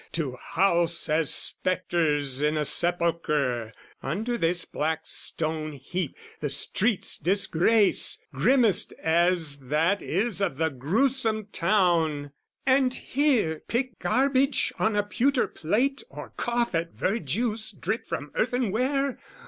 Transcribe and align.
"To 0.13 0.35
house 0.35 1.07
as 1.09 1.31
spectres 1.31 2.41
in 2.41 2.57
a 2.57 2.65
sepulchre 2.65 3.71
"Under 4.01 4.35
this 4.35 4.65
black 4.65 5.01
stone 5.03 5.73
heap, 5.73 6.15
the 6.39 6.49
street's 6.49 7.19
disgrace, 7.19 8.19
"Grimmest 8.33 8.93
as 8.93 9.59
that 9.59 10.01
is 10.01 10.41
of 10.41 10.57
the 10.57 10.69
gruesome 10.69 11.49
town, 11.51 12.31
"And 12.65 12.95
here 12.95 13.61
pick 13.67 13.99
garbage 13.99 14.73
on 14.79 14.95
a 14.95 15.03
pewter 15.03 15.45
plate 15.47 16.01
"Or 16.09 16.31
cough 16.35 16.73
at 16.73 16.93
verjuice 16.93 17.69
dripped 17.71 18.07
from 18.07 18.31
earthenware? 18.33 19.19